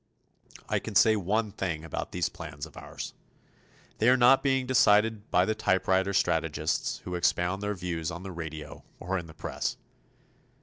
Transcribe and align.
I 0.67 0.79
can 0.79 0.95
say 0.95 1.15
one 1.15 1.51
thing 1.51 1.85
about 1.85 2.11
these 2.11 2.27
plans 2.27 2.65
of 2.65 2.75
ours: 2.75 3.13
They 3.99 4.09
are 4.09 4.17
not 4.17 4.41
being 4.41 4.65
decided 4.65 5.29
by 5.29 5.45
the 5.45 5.53
typewriter 5.53 6.11
strategists 6.13 6.97
who 7.03 7.13
expound 7.13 7.61
their 7.61 7.75
views 7.75 8.09
on 8.09 8.23
the 8.23 8.31
radio 8.31 8.83
or 8.99 9.19
in 9.19 9.27
the 9.27 9.35
press. 9.35 9.77